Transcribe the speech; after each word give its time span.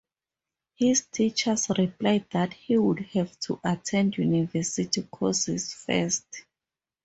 His 0.73 1.05
teachers 1.11 1.69
replied 1.77 2.25
that 2.31 2.53
he 2.53 2.75
would 2.75 3.01
have 3.11 3.39
to 3.41 3.59
attend 3.63 4.17
university 4.17 5.03
courses 5.03 5.73
first. 5.75 6.25